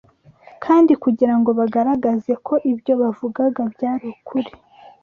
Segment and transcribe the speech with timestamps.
[0.63, 4.51] Kandi kugira ngo bagaragaze ko ibyo bavugaga byari ukuri